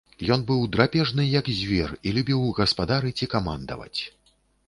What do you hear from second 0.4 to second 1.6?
быў драпежны, як